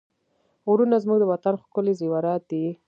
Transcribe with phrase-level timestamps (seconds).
[0.69, 2.65] غرونه زموږ د وطن ښکلي زېورات دي.